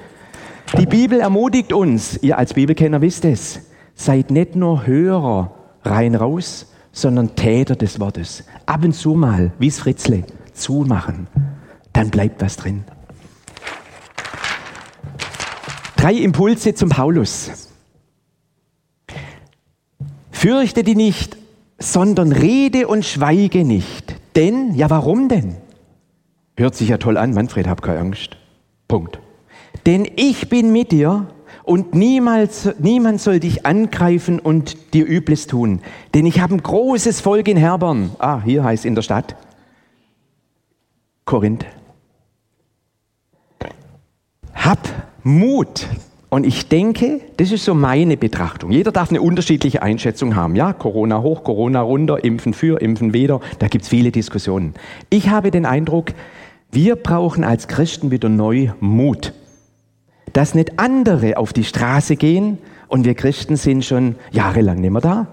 [0.78, 3.60] Die Bibel ermutigt uns, ihr als Bibelkenner wisst es,
[3.94, 8.44] seid nicht nur Hörer rein raus, sondern Täter des Wortes.
[8.66, 11.28] Ab und zu mal, wie es Fritzle, zumachen,
[11.92, 12.84] dann bleibt was drin.
[15.96, 17.70] Drei Impulse zum Paulus.
[20.32, 21.36] Fürchte die nicht,
[21.78, 24.16] sondern rede und schweige nicht.
[24.34, 25.56] Denn, ja warum denn?
[26.56, 28.36] Hört sich ja toll an, Manfred, hab keine Angst.
[28.88, 29.20] Punkt.
[29.86, 31.26] Denn ich bin mit dir
[31.64, 35.80] und niemals, niemand soll dich angreifen und dir Übles tun.
[36.14, 38.10] Denn ich habe ein großes Volk in Herbern.
[38.18, 39.34] Ah, hier heißt in der Stadt.
[41.24, 41.64] Korinth.
[44.54, 44.78] Hab
[45.22, 45.86] Mut.
[46.28, 48.70] Und ich denke, das ist so meine Betrachtung.
[48.72, 50.56] Jeder darf eine unterschiedliche Einschätzung haben.
[50.56, 53.40] Ja, Corona hoch, Corona runter, Impfen für, Impfen weder.
[53.58, 54.74] Da gibt es viele Diskussionen.
[55.10, 56.12] Ich habe den Eindruck,
[56.72, 59.32] wir brauchen als Christen wieder neu Mut
[60.32, 62.58] dass nicht andere auf die Straße gehen
[62.88, 65.26] und wir Christen sind schon jahrelang nicht mehr da.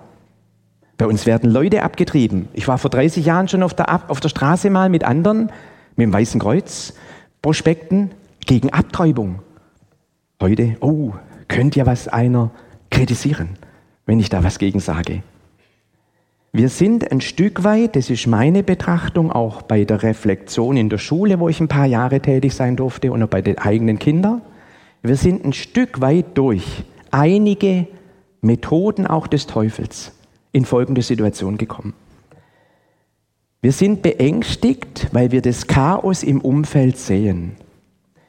[0.97, 2.47] Bei uns werden Leute abgetrieben.
[2.53, 5.51] Ich war vor 30 Jahren schon auf der, auf der Straße mal mit anderen,
[5.95, 6.93] mit dem Weißen Kreuz,
[7.41, 8.11] Prospekten
[8.45, 9.39] gegen Abtreibung.
[10.39, 11.13] Heute, oh,
[11.47, 12.51] könnte ja was einer
[12.91, 13.57] kritisieren,
[14.05, 15.23] wenn ich da was gegen sage.
[16.53, 20.97] Wir sind ein Stück weit, das ist meine Betrachtung, auch bei der Reflexion in der
[20.97, 24.41] Schule, wo ich ein paar Jahre tätig sein durfte und auch bei den eigenen Kindern.
[25.03, 27.87] Wir sind ein Stück weit durch einige
[28.41, 30.11] Methoden auch des Teufels
[30.51, 31.93] in folgende Situation gekommen.
[33.61, 37.53] Wir sind beängstigt, weil wir das Chaos im Umfeld sehen.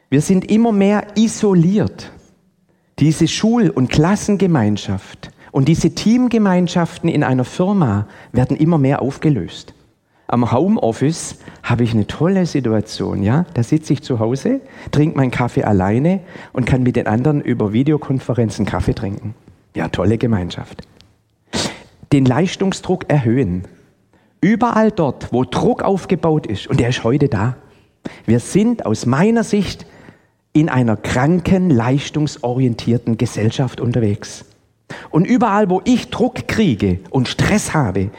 [0.09, 2.11] Wir sind immer mehr isoliert.
[2.99, 9.75] Diese Schul- und Klassengemeinschaft und diese Teamgemeinschaften in einer Firma werden immer mehr aufgelöst
[10.27, 13.23] am Homeoffice habe ich eine tolle Situation.
[13.23, 13.45] Ja?
[13.55, 16.21] Da sitze ich zu Hause, trinke meinen Kaffee alleine
[16.53, 19.35] und kann mit den anderen über Videokonferenzen Kaffee trinken.
[19.75, 20.83] Ja, tolle Gemeinschaft.
[22.13, 23.65] Den Leistungsdruck erhöhen.
[24.41, 27.57] Überall dort, wo Druck aufgebaut ist, und der ist heute da.
[28.27, 29.87] Wir sind aus meiner Sicht
[30.53, 34.45] in einer kranken, leistungsorientierten Gesellschaft unterwegs.
[35.11, 38.11] Und überall, wo ich Druck kriege und Stress habe,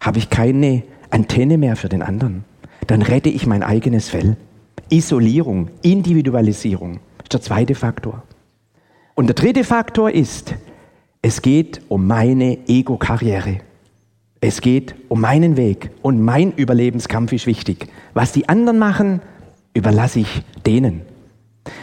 [0.00, 2.44] habe ich keine Antenne mehr für den anderen.
[2.86, 4.36] Dann rette ich mein eigenes Fell.
[4.90, 8.22] Isolierung, Individualisierung ist der zweite Faktor.
[9.14, 10.54] Und der dritte Faktor ist,
[11.24, 13.58] Es geht um meine Ego-Karriere.
[14.40, 17.86] Es geht um meinen Weg und mein Überlebenskampf ist wichtig.
[18.12, 19.22] Was die anderen machen,
[19.72, 21.02] überlasse ich denen.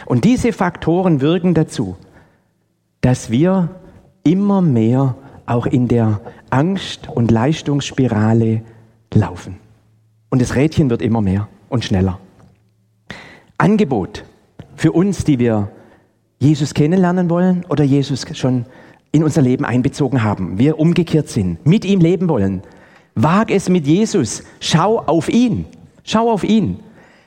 [0.04, 1.96] Und diese Faktoren wirken dazu,
[3.00, 3.70] dass wir
[4.24, 5.16] immer mehr
[5.46, 8.60] auch in der Angst- und Leistungsspirale
[9.14, 9.56] laufen.
[10.28, 12.20] Und das Rädchen wird immer mehr und schneller.
[13.58, 14.24] Angebot
[14.76, 15.70] für uns, die wir
[16.38, 18.64] Jesus kennenlernen wollen oder Jesus schon
[19.12, 22.62] in unser Leben einbezogen haben, wir umgekehrt sind, mit ihm leben wollen.
[23.14, 25.66] Wag es mit Jesus, schau auf ihn,
[26.04, 26.78] schau auf ihn.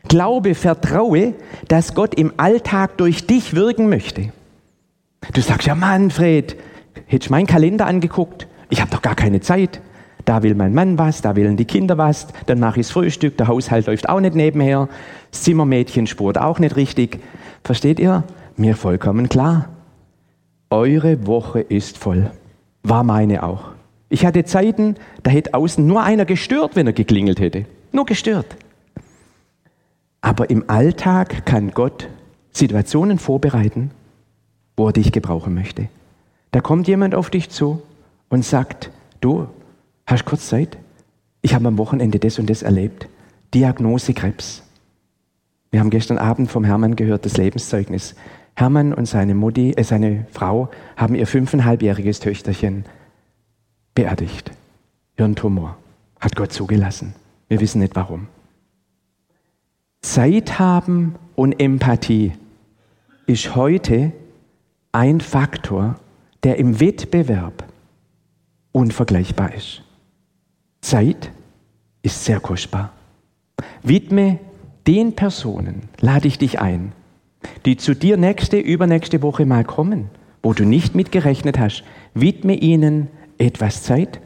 [0.07, 1.33] Glaube, vertraue,
[1.67, 4.31] dass Gott im Alltag durch dich wirken möchte.
[5.33, 6.57] Du sagst ja, Manfred,
[7.05, 8.47] hättest du meinen Kalender angeguckt?
[8.69, 9.79] Ich habe doch gar keine Zeit.
[10.25, 13.87] Da will mein Mann was, da willen die Kinder was, ich das Frühstück, der Haushalt
[13.87, 14.87] läuft auch nicht nebenher,
[15.31, 17.19] das Zimmermädchen spurt auch nicht richtig.
[17.63, 18.23] Versteht ihr?
[18.55, 19.69] Mir vollkommen klar.
[20.69, 22.31] Eure Woche ist voll.
[22.83, 23.71] War meine auch.
[24.09, 27.65] Ich hatte Zeiten, da hätte außen nur einer gestört, wenn er geklingelt hätte.
[27.91, 28.45] Nur gestört.
[30.21, 32.07] Aber im Alltag kann Gott
[32.51, 33.91] Situationen vorbereiten,
[34.77, 35.89] wo er dich gebrauchen möchte.
[36.51, 37.81] Da kommt jemand auf dich zu
[38.29, 39.47] und sagt, du,
[40.05, 40.77] hast du kurz Zeit?
[41.41, 43.07] Ich habe am Wochenende das und das erlebt.
[43.53, 44.63] Diagnose Krebs.
[45.71, 48.15] Wir haben gestern Abend vom Hermann gehört, das Lebenszeugnis.
[48.55, 52.85] Hermann und seine Mutti, äh, seine Frau haben ihr fünfeinhalbjähriges Töchterchen
[53.95, 54.51] beerdigt.
[55.17, 55.77] Hirntumor.
[56.19, 57.15] Hat Gott zugelassen.
[57.49, 58.27] Wir wissen nicht warum.
[60.01, 62.33] Zeit haben und Empathie
[63.25, 64.11] ist heute
[64.91, 65.95] ein Faktor,
[66.43, 67.65] der im Wettbewerb
[68.71, 69.81] unvergleichbar ist.
[70.83, 71.31] Zeit
[72.01, 72.91] ist sehr kostbar.
[73.81, 74.39] Widme
[74.85, 76.91] den Personen, lade ich dich ein,
[77.65, 80.09] die zu dir nächste, übernächste Woche mal kommen,
[80.41, 84.19] wo du nicht mitgerechnet hast, widme ihnen etwas Zeit.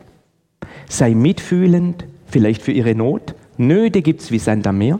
[0.89, 3.35] Sei mitfühlend, vielleicht für ihre Not.
[3.57, 4.99] Nöte gibt es wie Sand am Meer.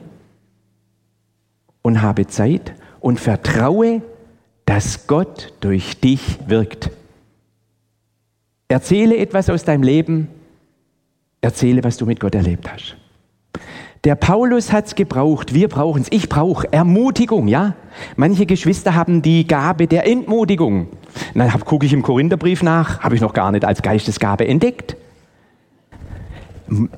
[1.82, 4.02] Und habe Zeit und vertraue,
[4.65, 6.91] dass Gott durch dich wirkt.
[8.67, 10.28] Erzähle etwas aus deinem Leben.
[11.48, 12.98] Erzähle, was du mit Gott erlebt hast.
[14.04, 16.08] Der Paulus hat es gebraucht, wir brauchen es.
[16.12, 17.76] Ich brauche Ermutigung, ja?
[18.16, 20.88] Manche Geschwister haben die Gabe der Entmutigung.
[21.34, 24.96] Dann gucke ich im Korintherbrief nach, habe ich noch gar nicht als Geistesgabe entdeckt.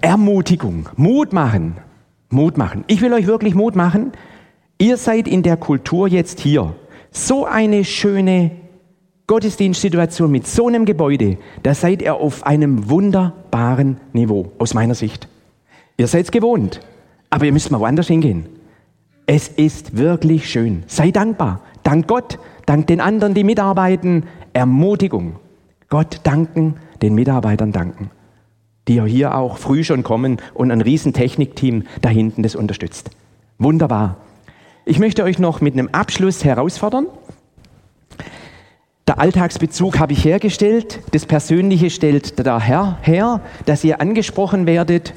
[0.01, 1.77] Ermutigung, Mut machen,
[2.29, 2.83] Mut machen.
[2.87, 4.11] Ich will euch wirklich Mut machen.
[4.77, 6.75] Ihr seid in der Kultur jetzt hier.
[7.11, 8.51] So eine schöne
[9.29, 15.27] Gottesdienstsituation mit so einem Gebäude, da seid ihr auf einem wunderbaren Niveau, aus meiner Sicht.
[15.97, 16.79] Ihr seid es gewohnt,
[17.29, 18.47] aber ihr müsst mal woanders hingehen.
[19.27, 20.83] Es ist wirklich schön.
[20.87, 21.61] Sei dankbar.
[21.83, 24.23] Dank Gott, dank den anderen, die mitarbeiten.
[24.53, 25.35] Ermutigung.
[25.89, 28.09] Gott danken, den Mitarbeitern danken,
[28.87, 33.11] die ja hier auch früh schon kommen und ein riesen Technikteam da hinten das unterstützt.
[33.59, 34.17] Wunderbar.
[34.85, 37.05] Ich möchte euch noch mit einem Abschluss herausfordern.
[39.09, 45.15] Der Alltagsbezug habe ich hergestellt, das Persönliche stellt der Herr her, dass ihr angesprochen werdet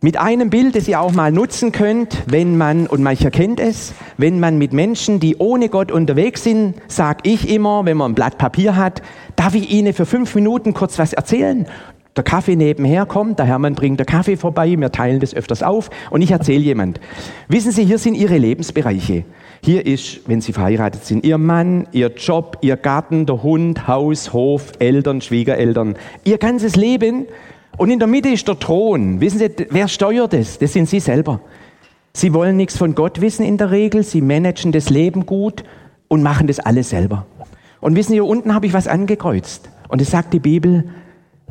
[0.00, 3.94] mit einem Bild, das ihr auch mal nutzen könnt, wenn man, und mancher kennt es,
[4.16, 8.14] wenn man mit Menschen, die ohne Gott unterwegs sind, sag ich immer, wenn man ein
[8.16, 9.00] Blatt Papier hat,
[9.36, 11.68] darf ich Ihnen für fünf Minuten kurz was erzählen?
[12.16, 15.88] Der Kaffee nebenher kommt, der Hermann bringt der Kaffee vorbei, wir teilen das öfters auf
[16.10, 16.98] und ich erzähle jemand.
[17.46, 19.22] Wissen Sie, hier sind Ihre Lebensbereiche.
[19.60, 24.32] Hier ist, wenn Sie verheiratet sind, Ihr Mann, Ihr Job, Ihr Garten, der Hund, Haus,
[24.32, 27.26] Hof, Eltern, Schwiegereltern, Ihr ganzes Leben
[27.76, 29.20] und in der Mitte ist der Thron.
[29.20, 30.58] Wissen Sie, wer steuert das?
[30.58, 31.40] Das sind Sie selber.
[32.12, 34.02] Sie wollen nichts von Gott wissen in der Regel.
[34.02, 35.62] Sie managen das Leben gut
[36.08, 37.26] und machen das alles selber.
[37.80, 39.70] Und wissen Sie, hier unten habe ich was angekreuzt.
[39.88, 40.88] Und es sagt die Bibel,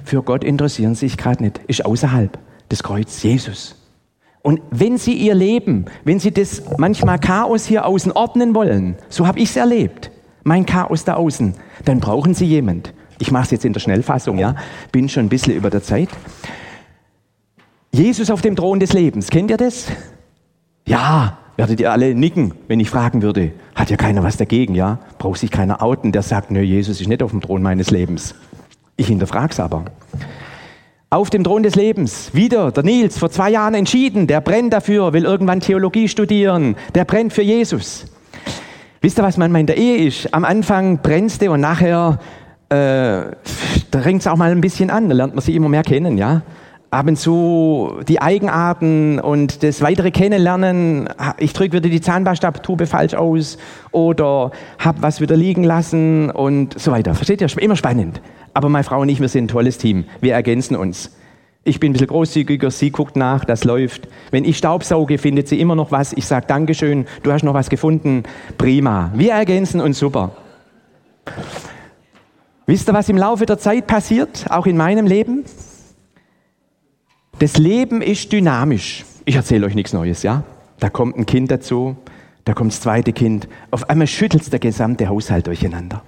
[0.04, 1.62] für Gott interessieren Sie sich gerade nicht.
[1.68, 2.38] Ist außerhalb
[2.70, 3.76] des Kreuz Jesus.
[4.48, 9.28] Und wenn Sie Ihr Leben, wenn Sie das manchmal Chaos hier außen ordnen wollen, so
[9.28, 10.10] habe ich es erlebt,
[10.46, 14.38] mein Chaos da außen, dann brauchen Sie jemand, ich mache es jetzt in der Schnellfassung,
[14.38, 14.56] ja,
[14.94, 16.08] bin schon ein bisschen über der Zeit.
[17.92, 19.88] Jesus auf dem Thron des Lebens, kennt ihr das?
[20.86, 23.52] Ja, werdet ihr alle nicken, wenn ich fragen würde.
[23.76, 25.00] Hat ja keiner was dagegen, ja?
[25.18, 28.34] Braucht sich keiner outen, der sagt, nö, Jesus ist nicht auf dem Thron meines Lebens.
[28.96, 29.84] Ich hinterfrage es aber.
[31.10, 35.14] Auf dem Thron des Lebens, wieder der Nils, vor zwei Jahren entschieden, der brennt dafür,
[35.14, 38.08] will irgendwann Theologie studieren, der brennt für Jesus.
[39.00, 40.34] Wisst ihr, was manchmal in der Ehe ist?
[40.34, 42.20] Am Anfang brennst du und nachher
[42.68, 46.18] äh, ringt es auch mal ein bisschen an, da lernt man sich immer mehr kennen,
[46.18, 46.42] ja.
[46.90, 53.14] Ab und zu die Eigenarten und das weitere Kennenlernen, ich drücke wieder die Zahnpasta-Tube falsch
[53.14, 53.58] aus
[53.92, 57.14] oder habe was wieder liegen lassen und so weiter.
[57.14, 57.50] Versteht ihr?
[57.58, 58.22] Immer spannend.
[58.54, 60.06] Aber meine Frau und ich, wir sind ein tolles Team.
[60.22, 61.12] Wir ergänzen uns.
[61.64, 64.08] Ich bin ein bisschen großzügiger, sie guckt nach, das läuft.
[64.32, 66.14] Wenn ich Staubsauge, findet sie immer noch was.
[66.14, 68.24] Ich sage Dankeschön, du hast noch was gefunden.
[68.58, 69.12] Prima.
[69.14, 70.32] Wir ergänzen uns super.
[72.66, 75.44] Wisst ihr, was im Laufe der Zeit passiert, auch in meinem Leben?
[77.40, 79.06] Das Leben ist dynamisch.
[79.26, 80.44] Ich erzähle euch nichts Neues, ja?
[80.80, 81.96] Da kommt ein Kind dazu,
[82.46, 83.48] da kommt das zweite Kind.
[83.70, 86.02] Auf einmal schüttelt der gesamte Haushalt durcheinander.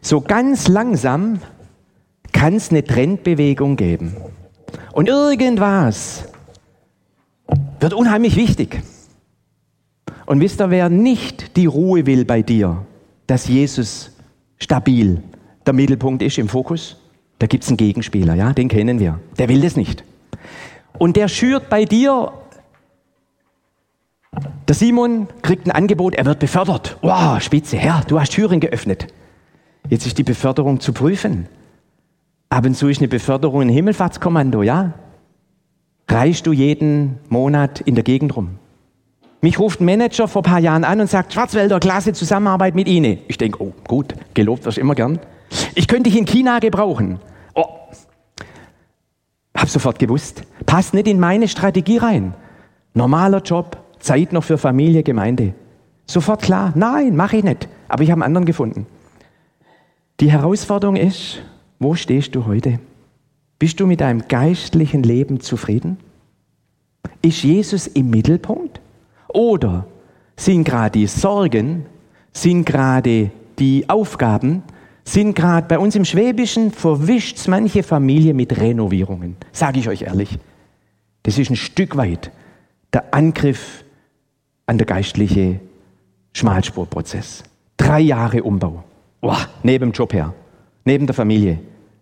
[0.00, 1.40] So ganz langsam
[2.32, 4.16] kann es eine Trendbewegung geben.
[4.92, 6.24] Und irgendwas
[7.80, 8.82] wird unheimlich wichtig.
[10.24, 12.86] Und wisst ihr, wer nicht die Ruhe will bei dir,
[13.26, 14.10] dass Jesus
[14.56, 15.22] stabil
[15.66, 16.96] der Mittelpunkt ist im Fokus?
[17.38, 19.20] Da gibt es einen Gegenspieler, ja, den kennen wir.
[19.38, 20.02] Der will das nicht.
[20.98, 22.32] Und der schürt bei dir,
[24.68, 26.96] der Simon kriegt ein Angebot, er wird befördert.
[27.02, 29.08] Wow, spitze, Herr, du hast Türen geöffnet.
[29.88, 31.46] Jetzt ist die Beförderung zu prüfen.
[32.48, 34.94] Ab und zu ist eine Beförderung ein Himmelfahrtskommando, ja?
[36.08, 38.58] Reist du jeden Monat in der Gegend rum?
[39.40, 42.88] Mich ruft ein Manager vor ein paar Jahren an und sagt, Schwarzwälder, klasse Zusammenarbeit mit
[42.88, 43.18] Ihnen.
[43.28, 45.18] Ich denke, oh gut, gelobt wirst du immer gern.
[45.74, 47.18] Ich könnte dich in China gebrauchen.
[49.64, 52.34] Oh, hab sofort gewusst, passt nicht in meine Strategie rein.
[52.92, 55.54] Normaler Job, Zeit noch für Familie, Gemeinde.
[56.04, 57.66] Sofort klar, nein, mache ich nicht.
[57.88, 58.86] Aber ich habe einen anderen gefunden.
[60.20, 61.40] Die Herausforderung ist,
[61.78, 62.78] wo stehst du heute?
[63.58, 65.96] Bist du mit deinem geistlichen Leben zufrieden?
[67.22, 68.82] Ist Jesus im Mittelpunkt?
[69.28, 69.86] Oder
[70.36, 71.86] sind gerade die Sorgen,
[72.34, 74.62] sind gerade die Aufgaben,
[75.04, 79.36] sind gerade bei uns im Schwäbischen verwischt manche Familie mit Renovierungen.
[79.52, 80.38] Sage ich euch ehrlich.
[81.22, 82.30] Das ist ein Stück weit
[82.92, 83.84] der Angriff
[84.66, 85.60] an der geistliche
[86.32, 87.42] Schmalspurprozess.
[87.76, 88.84] Drei Jahre Umbau.
[89.20, 90.32] Boah, neben dem Job her,
[90.84, 91.58] neben der Familie.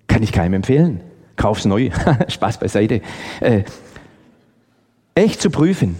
[0.06, 1.00] Kann ich keinem empfehlen.
[1.36, 1.90] Kauf's neu.
[2.28, 3.00] Spaß beiseite.
[3.40, 3.64] Äh,
[5.14, 5.96] echt zu prüfen.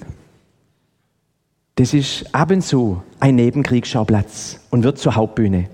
[1.77, 5.69] Das ist ab und zu ein Nebenkriegsschauplatz und wird zur Hauptbühne.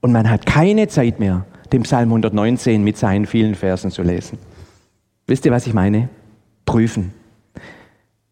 [0.00, 4.38] Und man hat keine Zeit mehr, den Psalm 119 mit seinen vielen Versen zu lesen.
[5.26, 6.08] Wisst ihr, was ich meine?
[6.64, 7.12] Prüfen.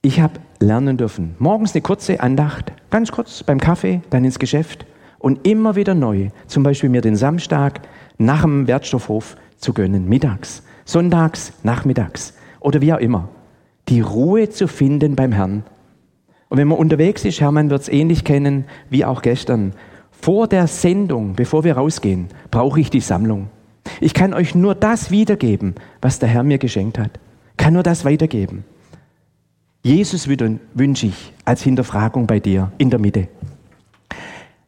[0.01, 1.35] Ich habe lernen dürfen.
[1.39, 4.87] Morgens eine kurze Andacht, ganz kurz beim Kaffee, dann ins Geschäft
[5.19, 6.29] und immer wieder neu.
[6.47, 7.81] Zum Beispiel mir den Samstag
[8.17, 13.29] nach dem Wertstoffhof zu gönnen, mittags, sonntags, nachmittags oder wie auch immer.
[13.89, 15.65] Die Ruhe zu finden beim Herrn.
[16.49, 19.73] Und wenn man unterwegs ist, Hermann wird es ähnlich kennen wie auch gestern.
[20.21, 23.49] Vor der Sendung, bevor wir rausgehen, brauche ich die Sammlung.
[24.01, 27.13] Ich kann euch nur das wiedergeben, was der Herr mir geschenkt hat.
[27.57, 28.65] Kann nur das weitergeben.
[29.83, 33.29] Jesus wünsche ich als Hinterfragung bei dir in der Mitte.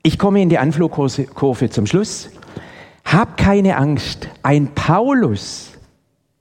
[0.03, 2.31] Ich komme in die Anflugkurve zum Schluss.
[3.05, 4.29] Hab keine Angst.
[4.43, 5.73] Ein Paulus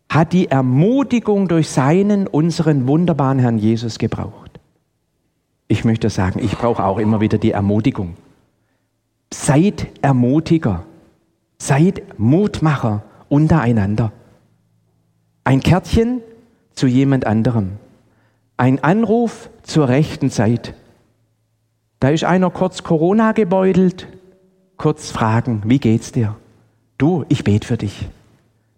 [0.07, 4.59] hat die Ermutigung durch seinen, unseren wunderbaren Herrn Jesus gebraucht.
[5.67, 8.15] Ich möchte sagen, ich brauche auch immer wieder die Ermutigung.
[9.33, 10.85] Seid Ermutiger,
[11.57, 14.11] seid Mutmacher untereinander.
[15.43, 16.21] Ein Kärtchen
[16.73, 17.73] zu jemand anderem.
[18.57, 20.73] Ein Anruf zur rechten Zeit.
[21.99, 24.07] Da ist einer kurz Corona gebeutelt,
[24.77, 26.35] kurz fragen, wie geht's dir?
[26.97, 28.09] Du, ich bete für dich.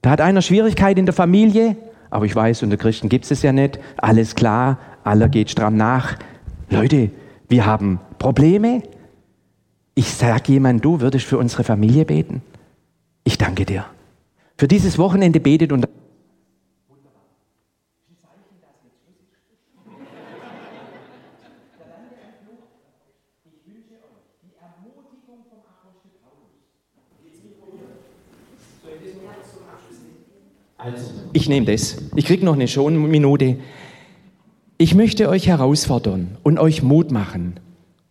[0.02, 1.78] Da hat einer Schwierigkeit in der Familie,
[2.10, 3.80] aber ich weiß, unter Christen gibt es ja nicht.
[3.98, 6.18] Alles klar, aller geht stramm nach.
[6.70, 7.10] Leute,
[7.48, 8.82] wir haben Probleme,
[9.96, 12.42] ich sage jemand, du würdest für unsere Familie beten.
[13.24, 13.86] Ich danke dir.
[14.58, 15.88] Für dieses Wochenende betet und
[30.78, 31.98] Also, ich nehme das.
[32.16, 33.58] Ich kriege noch eine Schonminute.
[34.80, 37.60] Ich möchte euch herausfordern und euch Mut machen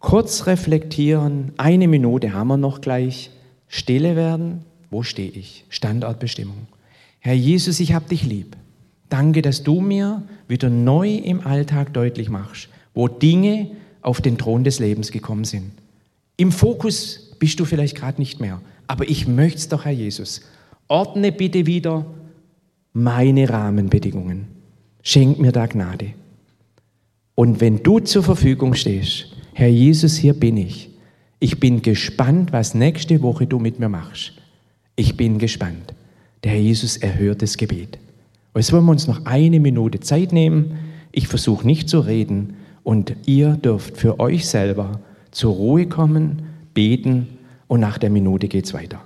[0.01, 3.31] kurz reflektieren, eine Minute haben wir noch gleich,
[3.69, 5.65] stille werden, wo stehe ich?
[5.69, 6.67] Standortbestimmung.
[7.21, 8.57] Herr Jesus, ich habe dich lieb.
[9.09, 13.71] Danke, dass du mir wieder neu im Alltag deutlich machst, wo Dinge
[14.03, 15.73] auf den Thron des Lebens gekommen sind.
[16.37, 20.41] Im Fokus bist du vielleicht gerade nicht mehr, aber ich möchte es doch, Herr Jesus.
[20.89, 22.07] Ordne bitte wieder
[22.93, 24.49] meine Rahmenbedingungen.
[25.03, 26.15] Schenk mir da Gnade.
[27.35, 30.91] Und wenn du zur Verfügung stehst, Herr Jesus, hier bin ich.
[31.39, 34.35] Ich bin gespannt, was nächste Woche du mit mir machst.
[34.97, 35.95] Ich bin gespannt.
[36.45, 37.99] Der Herr Jesus erhört das Gebet.
[38.55, 40.79] Jetzt wollen wir uns noch eine Minute Zeit nehmen.
[41.13, 46.43] Ich versuche nicht zu reden und ihr dürft für euch selber zur Ruhe kommen,
[46.75, 47.27] beten
[47.69, 49.01] und nach der Minute geht's weiter.